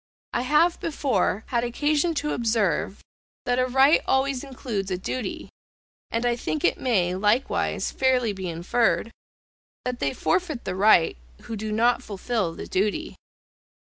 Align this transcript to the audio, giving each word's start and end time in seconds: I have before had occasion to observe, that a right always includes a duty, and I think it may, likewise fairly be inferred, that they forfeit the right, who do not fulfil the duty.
I 0.33 0.41
have 0.41 0.79
before 0.79 1.43
had 1.49 1.63
occasion 1.63 2.15
to 2.15 2.33
observe, 2.33 3.03
that 3.45 3.59
a 3.59 3.67
right 3.67 4.01
always 4.07 4.43
includes 4.43 4.89
a 4.89 4.97
duty, 4.97 5.49
and 6.09 6.25
I 6.25 6.35
think 6.35 6.63
it 6.63 6.79
may, 6.79 7.13
likewise 7.13 7.91
fairly 7.91 8.33
be 8.33 8.49
inferred, 8.49 9.11
that 9.85 9.99
they 9.99 10.15
forfeit 10.15 10.65
the 10.65 10.73
right, 10.73 11.17
who 11.43 11.55
do 11.55 11.71
not 11.71 12.01
fulfil 12.01 12.55
the 12.55 12.65
duty. 12.65 13.15